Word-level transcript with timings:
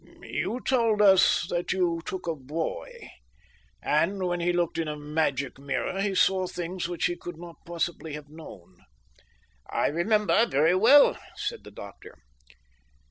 "You 0.23 0.59
told 0.61 0.99
us 0.99 1.45
that 1.51 1.71
you 1.73 2.01
took 2.07 2.25
a 2.25 2.33
boy, 2.35 2.91
and 3.83 4.23
when 4.23 4.39
he 4.39 4.51
looked 4.51 4.79
in 4.79 4.87
a 4.87 4.97
magic 4.97 5.59
mirror, 5.59 6.01
he 6.01 6.15
saw 6.15 6.47
things 6.47 6.89
which 6.89 7.05
he 7.05 7.15
could 7.15 7.37
not 7.37 7.57
possibly 7.67 8.13
have 8.13 8.27
known." 8.27 8.77
"I 9.69 9.89
remember 9.89 10.47
very 10.47 10.73
well," 10.73 11.19
said 11.35 11.63
the 11.63 11.69
doctor. 11.69 12.17